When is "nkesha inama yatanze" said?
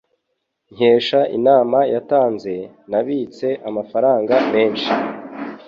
0.73-2.53